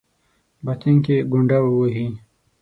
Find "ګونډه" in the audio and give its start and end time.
1.31-1.57